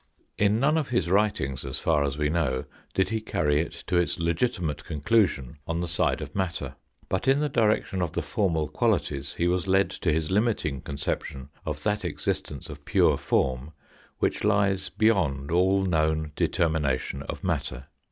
In 0.35 0.59
none 0.59 0.79
of 0.79 0.89
his 0.89 1.11
writings, 1.11 1.63
as 1.63 1.77
far 1.77 2.03
as 2.03 2.17
we 2.17 2.27
know, 2.27 2.65
did 2.95 3.09
he 3.09 3.21
carry 3.21 3.59
it 3.61 3.73
to 3.85 3.97
its 3.97 4.17
legitimate 4.17 4.83
conclusion 4.83 5.59
on 5.67 5.79
the 5.79 5.87
side 5.87 6.21
of 6.21 6.33
matter, 6.33 6.75
but 7.07 7.27
in 7.27 7.39
the 7.39 7.47
direction 7.49 8.01
of 8.01 8.13
the 8.13 8.23
formal 8.23 8.67
qualities 8.67 9.35
he 9.35 9.47
was 9.47 9.67
led 9.67 9.91
to 9.91 10.11
his 10.11 10.31
limiting 10.31 10.81
conception 10.81 11.49
of 11.67 11.83
that 11.83 12.03
existence 12.03 12.67
of 12.67 12.83
pure 12.83 13.15
form 13.15 13.73
which 14.17 14.43
lies 14.43 14.89
beyond 14.89 15.51
all 15.51 15.83
known 15.85 16.31
determination 16.35 17.21
of 17.29 17.43
matter. 17.43 17.85